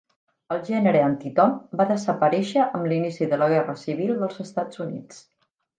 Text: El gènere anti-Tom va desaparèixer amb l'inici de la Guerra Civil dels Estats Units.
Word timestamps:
El 0.53 0.61
gènere 0.69 1.03
anti-Tom 1.07 1.53
va 1.81 1.87
desaparèixer 1.91 2.67
amb 2.69 2.91
l'inici 2.93 3.31
de 3.35 3.43
la 3.45 3.53
Guerra 3.55 3.79
Civil 3.87 4.19
dels 4.25 4.45
Estats 4.49 4.87
Units. 4.89 5.27